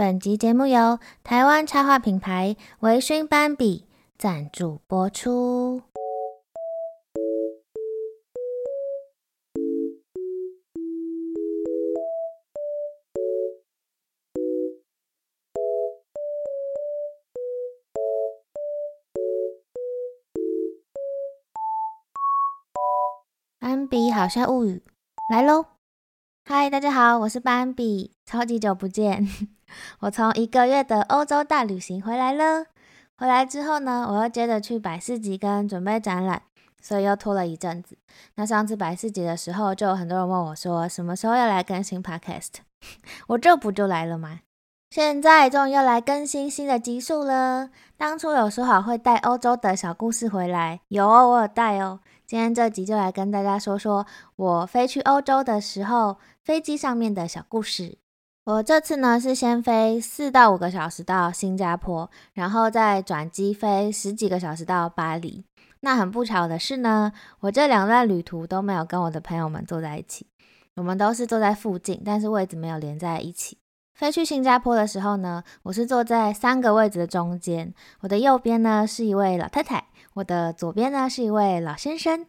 [0.00, 3.84] 本集节目由台湾插画品牌微醺斑比
[4.16, 5.82] 赞助播出。
[23.58, 24.82] 斑比好笑物语
[25.30, 25.79] 来喽！
[26.52, 29.24] 嗨，大家好，我是斑比，超级久不见。
[30.00, 32.66] 我从一个月的欧洲大旅行回来了。
[33.16, 36.42] 回来之后呢，我又接着去百事集跟准备展览，
[36.82, 37.96] 所以又拖了一阵子。
[38.34, 42.54] 那上次百事集的时候，就有很多人问我说，什么时候要来更新 Podcast？
[43.28, 44.40] 我这不就来了吗？
[44.90, 47.70] 现在终于要来更新新的集数了。
[47.96, 52.00] 当初有说好会带欧洲的小故事回来，有哦，我有带哦。
[52.30, 57.98] 今天这集就来跟大家说说我飞去欧洲的时候，飞机上面的小故事。
[58.44, 65.44] 我这次呢是先飞四到五个小时到新加坡，然后再转机飞十几个小时到巴黎。
[65.80, 70.24] 那很不巧的是呢，我这两段旅途都没有跟我的朋友们坐在一起，
[70.76, 73.58] 我们都是坐在附近，但是位置没有连在一起。
[74.00, 79.88] 飞去新加坡的时候呢，我是坐在三个位置的中间，我的右边呢是一位老太太。
[80.14, 82.24] 我的左边呢是一位老先生，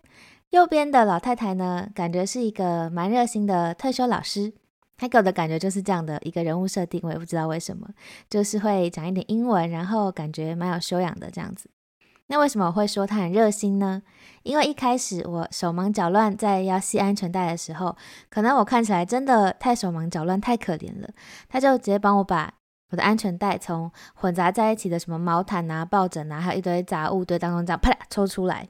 [0.49, 4.51] 右边的老太太呢，感觉是一个蛮热心的退休老师。
[4.97, 7.87] 她给我的感觉就是这样的一个人物设定，我也不知道为什么，
[8.29, 11.69] 就是会讲一点英文，然后感觉蛮有修养的这样子。
[12.31, 14.01] 那为什么我会说他很热心呢？
[14.43, 17.97] 因为一开始我手忙脚乱在要系安全带的时候，
[18.29, 21.09] 可能我看起来真的太手忙脚乱，太可怜了，
[21.49, 22.53] 他就直接帮我把。
[22.91, 28.67] 我的安全带从混杂在一起的什么毛毯啊、抱枕啊，还有一堆杂物堆当中这样啪啦抽出来，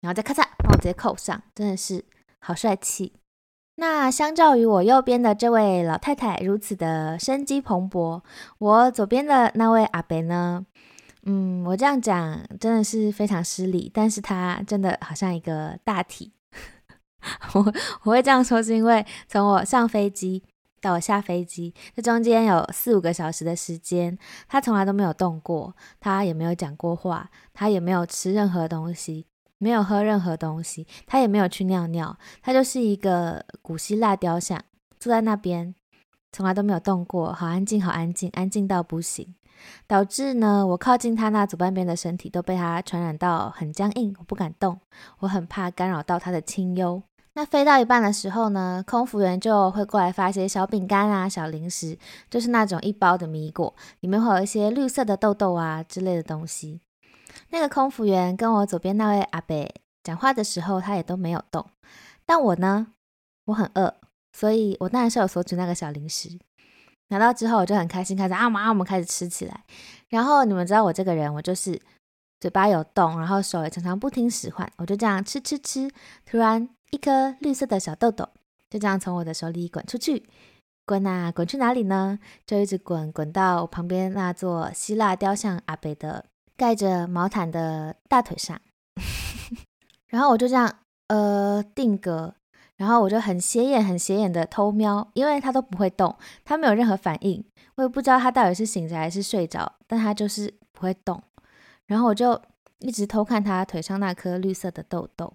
[0.00, 2.04] 然后再咔嚓帮我直接扣上，真的是
[2.38, 3.12] 好帅气。
[3.76, 8.22] 那相较于我右边的这位老太太如此的生机蓬勃，
[8.58, 10.66] 我左边的那位阿伯呢，
[11.24, 16.32] 嗯，我这样讲真的是非常失礼，但是他真的好像一个大体。
[17.54, 17.72] 我
[18.04, 20.42] 我会这样说是因为从我上飞机。
[20.82, 24.16] 到我下飞机，这中间有四五个小时的时间，
[24.48, 29.26] 他从来都没有动过，他也没有讲过话，他也没有吃任何东西，
[29.58, 34.58] 没有喝任何东西，他也没有去尿尿，他就是一个古希腊雕像，
[34.98, 35.74] 坐在那边，
[36.32, 39.34] 从来都没有动过，好安静，好安静，安静到不行，
[39.86, 44.80] 导致呢，我靠近他那左半边的身体都被他传染到很僵硬，我不敢动，
[45.18, 47.02] 我很怕干扰到他的清幽。
[47.34, 51.96] 那飞到一半的时候呢，空服员就会过来发一些小饼干啊、小零食，
[52.28, 56.80] 就是那种一包的米果，里面会有一些绿色的豆豆啊之类的东西。
[57.50, 59.72] 那个空服员跟我左边那位阿伯
[60.02, 61.64] 讲话的时候，他也都没有动。
[62.26, 62.88] 但我呢，
[63.44, 63.94] 我很饿，
[64.32, 66.36] 所以我当然是有索取那个小零食。
[67.10, 69.62] 拿到之后，我就很开心，开始啊嘛，我们开始吃起来。
[70.08, 71.80] 然后你们知道我这个人，我就是
[72.40, 75.88] 嘴巴有动，然后手也常常不听使唤，我就这样吃吃吃，
[76.26, 76.68] 突然。
[76.92, 78.28] 一颗绿色的小豆豆
[78.68, 80.28] 就这样从我的手里滚出去，
[80.84, 82.18] 滚啊滚去哪里呢？
[82.44, 86.24] 就一直滚，滚到旁边那座希腊雕像阿北的
[86.56, 88.60] 盖着毛毯的大腿上。
[90.10, 92.34] 然后我就这样呃定格，
[92.80, 101.22] 然后我就很斜眼很斜眼的偷瞄，因为他都不会动，他没有任何反应，我也不知道他到底是醒着还是睡着，但他就是不会动。
[101.84, 102.40] 然后我就
[102.78, 105.30] 一直偷看他腿上那颗绿色的痘痘。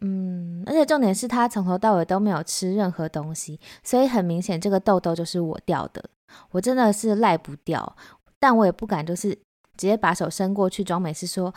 [0.00, 6.04] 嗯，而且重点是他从头到尾都没有吃任何东西，所以很明显这个痘痘就是我掉的。
[6.52, 7.96] 我真的是赖不掉，
[8.38, 11.52] 但我也不敢就是直接把手伸过去装没事说：“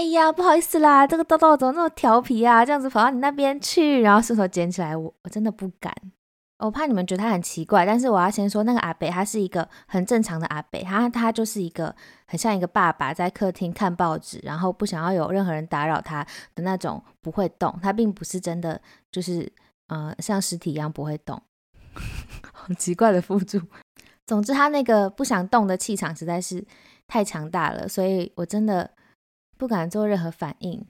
[0.00, 2.64] 哎呀，不好意思啦，这个豆豆怎么那么调皮啊？
[2.64, 5.94] 这样子跑到你那边去，然后顺手捡起来，我我真的不敢。”
[6.56, 11.94] 我怕你们觉得他很奇怪，但是我要先说，那个阿北他是一个很正常的阿北，他他就是一个
[12.26, 17.78] 很像一个爸爸在客厅看报纸，然后不想要有任何人打扰他的那种，不会动。
[17.82, 18.80] 他并不是真的
[19.12, 19.52] 就是
[19.88, 21.38] 呃像尸体一样不会动，
[22.54, 23.60] 很奇怪的辅助。
[24.26, 26.64] 总之，他那个不想动的气场实在是
[27.06, 28.90] 太强大了，所以我真的
[29.60, 30.86] 不敢做任何反应。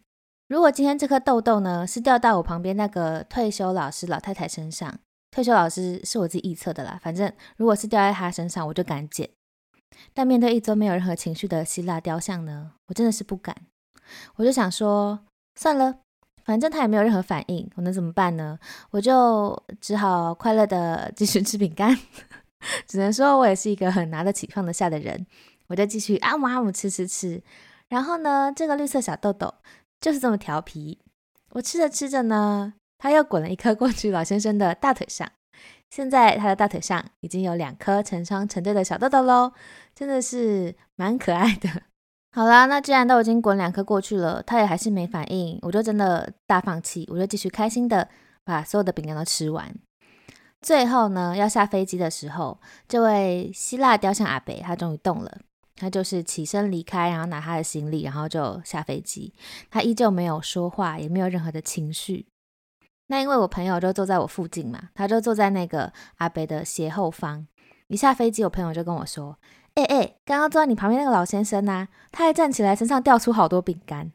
[0.46, 5.00] 如果今天这颗痘痘呢是掉到我旁边那个退休老师老太太身上。
[5.32, 9.28] 退休老师是我自己臆测的啦，反正如果是掉在他身上，我就敢捡。
[10.14, 13.56] 但面对一尊没有任何情绪的希腊雕像呢，我真的是不敢。
[14.36, 15.18] 我就想说，
[15.56, 15.98] 算了，
[16.44, 18.56] 反正他也没有任何反应，我能怎么办呢？
[18.90, 21.96] 我就只好快乐的继续吃饼干。
[22.86, 25.26] 只能说我也是一个很拿得起放得下的人，
[25.66, 27.42] 我就继续啊姆啊姆吃吃吃。
[27.90, 29.52] 然后呢，这个绿色小豆豆
[30.00, 30.98] 就是这么调皮。
[31.50, 32.72] 我吃着吃着呢。
[33.02, 35.26] 它又滚了一颗过去老先生的大腿上，
[35.88, 39.52] 现在他的大腿上已经有两颗成双成对的小豆豆喽，
[39.94, 41.70] 真的是蛮可爱的。
[42.32, 48.06] 好啦，那既然都已经滚两颗过去了，他也还是没反应，我就真的大放弃，我就继续开心的
[48.44, 49.74] 把所有的饼干都吃完。
[50.60, 55.38] 最后呢，要下飞机的时候，这位希腊雕像阿伯他终于动了，
[55.80, 59.32] 他就是起身离开，然后拿他的行李，然后就下飞机。
[59.70, 62.26] 他依旧没有说话，也没有任何的情绪。
[63.06, 67.46] 那因为我朋友就坐在我附近嘛，他就坐在那个阿北的斜后方。
[67.88, 69.38] 一下飞机，我朋友就跟我说
[69.74, 74.12] ：“哎、欸、哎、刚刚坐在你旁边那个老先生呐、他还站起来，身上掉出好多饼干。”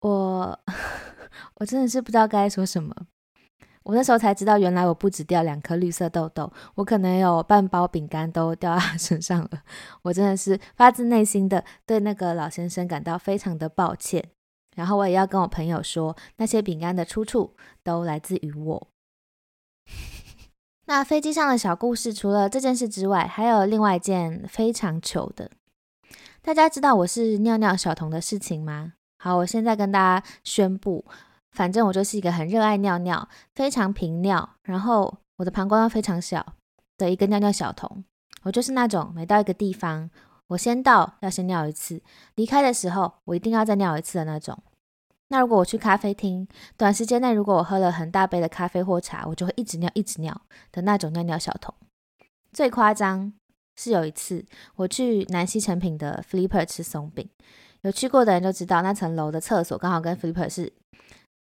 [0.00, 0.60] 我
[1.60, 3.06] 我真的是不知道该说什么。
[3.86, 9.62] 我那时候才知道，原来我不止掉两颗绿色痘痘，我可能有半包饼干都掉到他 身上了。
[10.02, 14.24] 我真的是发自内心的对那个老先生感到非常的抱歉。
[14.74, 17.54] 然后我也要跟我朋友说，那些饼干的出处
[17.84, 18.88] 都来自于我。
[20.86, 25.52] 那飞机上的小故事，除了这件事之外，还有另外一件非常糗的。
[26.42, 28.94] 大家知道我是尿尿小童的事情吗？
[29.18, 31.04] 好，我现在跟大家宣布，
[31.56, 36.54] 反正我就是一个很热爱尿尿、非常频尿，然后我的膀胱又非常小
[36.98, 38.04] 的一个尿尿小童。
[38.42, 40.10] 我就是那种每到一个地方，
[40.48, 42.02] 我先到要先尿一次，
[42.34, 44.62] 离开的时候我一定要再尿一次的那种。
[45.28, 50.38] 那如果我去咖啡厅，短时间内如果我喝了很大杯的咖啡或茶，我就会一直尿一直尿
[50.70, 51.74] 的那种尿尿小童。
[52.52, 53.32] 最夸张
[53.76, 54.44] 是有一次
[54.76, 57.26] 我去南西诚品的 Flipper 吃松饼，
[57.80, 60.72] 有去过的人就知道那层楼的厕所刚好跟 Flipper 是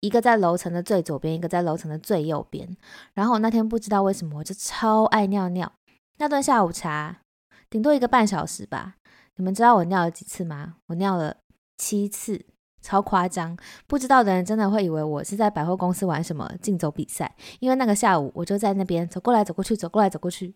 [0.02, 2.76] 一个在楼层的最左边，一个在楼层的最右边。
[3.14, 5.72] 然后我那天不知道为什么我就超爱尿尿，
[6.18, 7.20] 那顿下午茶。
[7.70, 8.96] 顶多一个半小时吧。
[9.36, 10.74] 你们知道我尿了几次吗？
[10.88, 11.36] 我尿了
[11.78, 12.44] 七次，
[12.82, 13.56] 超夸张。
[13.86, 20.54] 不知道的人真的会以为我是在百货公司玩什么竞走比赛，因为那个下午我就在那边走过来走过去，走过来走过去。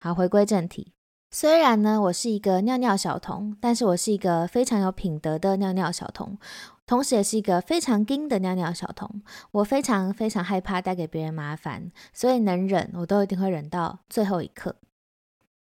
[0.00, 0.92] 好，回归正题。
[1.30, 6.38] 虽然呢，我是一个尿尿小童，但是我是一个非常有品德的尿尿小童，
[6.88, 9.22] 同时也是一个非常硬的尿尿小童。
[9.52, 14.74] 我非常非常害怕带给别人麻烦，所以能忍我都一定会忍到最后一刻。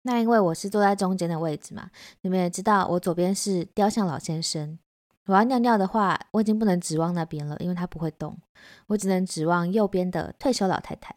[0.04, 1.92] 那因为我是坐在中间的位置嘛，
[2.22, 4.80] 你们也知道，我左边是雕像老先生。
[5.26, 8.38] 我要尿尿的话，我已经不能指望那边了，因为他不会动，
[8.88, 11.14] 我只能指望右边的退休老太太。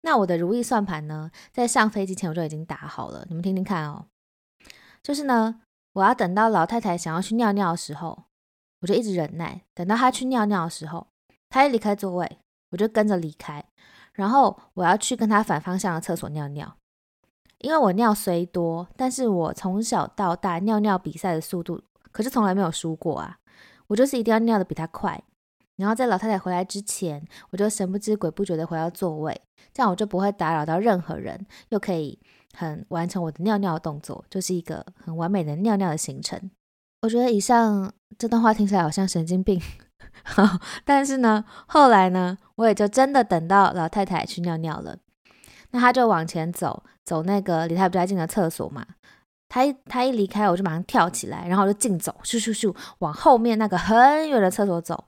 [0.00, 4.06] 那我的如意算盘呢，在上飞机前我就已经打好了，你们听听看哦。
[5.02, 5.60] 就是呢，
[5.92, 8.24] 我要等到老太太想要去尿尿的时候，
[8.80, 11.06] 我就一直忍耐，等到她去尿尿的时候，
[11.48, 12.38] 她一离开座位，
[12.70, 13.64] 我就跟着离开，
[14.12, 16.76] 然后我要去跟她反方向的厕所尿尿。
[17.58, 21.82] 因为我尿虽多，但是我从小到大尿尿比赛的速度
[22.12, 23.38] 可是从来没有输过啊！
[23.88, 25.20] 我就是一定要尿得比他快，
[25.76, 29.40] 然后在老太太回来之前，我就神不知鬼不觉的回到座位，
[29.72, 32.20] 这样我就不会打扰到任何人，又可以
[32.54, 36.50] 很完成我的尿尿动作，就是一个很完美的尿尿的行程。
[37.02, 39.60] 我觉得以上这段话听起来好像神经病，
[40.84, 44.96] 但是呢，后来呢，我也就真的等到老太太去尿尿了。
[45.70, 48.84] 那她就往前走，走那个离她比较近的厕所嘛。
[49.48, 55.04] 她一她一离开，我就马上跳起来，然后我就竞走，咻咻咻，往后面那个很远的厕所走。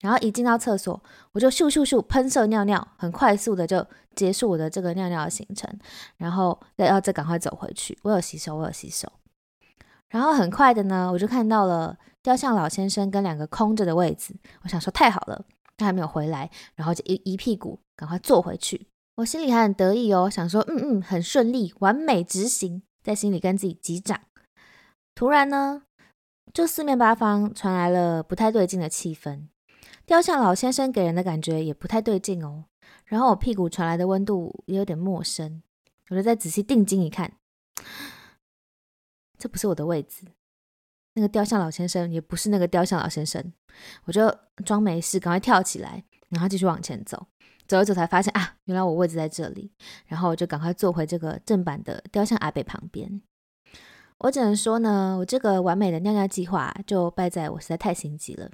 [0.00, 1.02] 然后一进到厕所，
[1.32, 3.84] 我就咻咻咻喷射尿尿，很快速的就
[4.14, 5.68] 结束我的这个尿尿的行程。
[6.16, 9.12] 然后要再赶快走回去，我有洗手，我有洗手。
[10.10, 14.34] 然后很快的呢，我就看到了雕像老先生跟两个空着的位置。
[14.62, 15.44] 我想说太好了，
[15.76, 18.86] 他还没有回来，然后就一一屁股赶快坐回去。
[19.16, 24.20] 我心里还很得意哦，想说嗯嗯，很顺利，完美执行，在心里跟自己击掌。
[25.14, 25.82] 突然呢，
[26.52, 29.48] 就四面八方传来了不太对劲的气氛，
[30.06, 32.64] 雕像老先生给人的感觉也不太对劲哦。
[33.04, 35.62] 然后我屁股传来的温度也有点陌生，
[36.10, 37.32] 我就再仔细定睛一看，
[39.38, 40.26] 这不是我的位置，
[41.14, 43.52] 那个雕像老先生也不是那个雕像老先生，
[44.04, 47.26] 我就装没事，赶快跳起来，然后继续往前走。
[47.66, 49.70] 走一走才发现啊，原来我位置在这里，
[50.06, 53.20] 然后我就赶快坐回这个正版的雕像阿北旁边。
[54.20, 58.50] 我只能说呢，我这个完美的尿尿计划就败在我实在太心急了。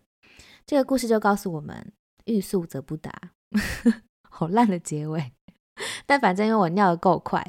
[0.67, 1.93] 这个故事就告诉我们，
[2.25, 3.13] 欲速则不达，
[4.29, 5.33] 好烂的结尾。
[6.07, 7.49] 但反正因为我尿的够快，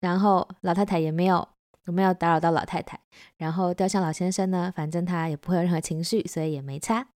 [0.00, 1.48] 然后老太太也没有，
[1.86, 3.00] 我没有打扰到老太太，
[3.36, 7.08] 然后雕像老先生呢，反正他也不会有任何情绪，所以也没差。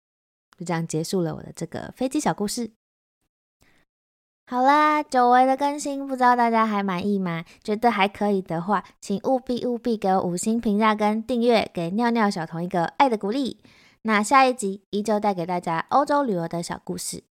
[0.59, 2.73] 就这样结束了我的这个飞机小故事。
[4.49, 7.45] 好啦，久违的更新，不知道大家还满意吗？
[7.63, 13.61] 觉得还可以的话，请务必务必给我五星评价跟订阅，给尿尿小童一个爱的鼓励。
[14.03, 17.25] 那下一集依旧带给大家欧洲旅游的小故事。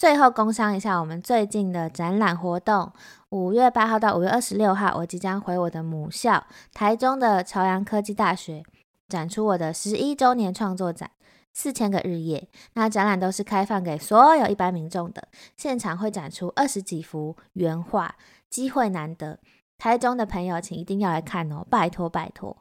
[0.00, 2.90] 最后工商一下我们最近的展览活动，
[3.28, 6.42] 五月八号到五月二十六号，我即将回我的母校
[6.72, 8.62] 台中的朝阳科技大学，
[9.10, 11.10] 展出我的十一周年创作展，
[11.52, 12.48] 四千个日夜。
[12.72, 18.14] 那展览都是开放给所有一般民众的，现场会展出二十几幅原画，
[18.48, 19.38] 机会难得，
[19.76, 22.56] 台中的朋友请一定要来看哦，拜托拜托。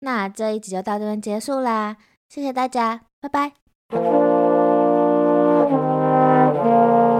[0.00, 1.96] 那这一集就到这边结束啦，
[2.28, 4.41] 谢谢大家，拜拜。
[6.72, 7.11] Thank you.